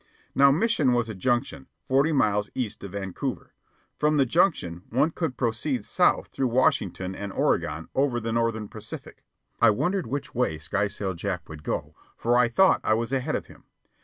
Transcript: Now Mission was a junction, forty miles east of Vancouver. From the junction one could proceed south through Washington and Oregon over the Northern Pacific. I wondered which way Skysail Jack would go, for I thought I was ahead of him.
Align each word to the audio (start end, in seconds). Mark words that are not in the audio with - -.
Now 0.33 0.49
Mission 0.49 0.93
was 0.93 1.09
a 1.09 1.13
junction, 1.13 1.67
forty 1.87 2.11
miles 2.11 2.49
east 2.55 2.83
of 2.83 2.93
Vancouver. 2.93 3.53
From 3.99 4.17
the 4.17 4.25
junction 4.25 4.81
one 4.89 5.11
could 5.11 5.37
proceed 5.37 5.85
south 5.85 6.29
through 6.29 6.47
Washington 6.47 7.13
and 7.13 7.31
Oregon 7.31 7.87
over 7.93 8.19
the 8.19 8.31
Northern 8.33 8.67
Pacific. 8.67 9.23
I 9.61 9.69
wondered 9.69 10.07
which 10.07 10.33
way 10.33 10.57
Skysail 10.57 11.13
Jack 11.13 11.47
would 11.49 11.61
go, 11.61 11.93
for 12.17 12.35
I 12.35 12.47
thought 12.47 12.81
I 12.83 12.95
was 12.95 13.11
ahead 13.11 13.35
of 13.35 13.45
him. 13.45 13.65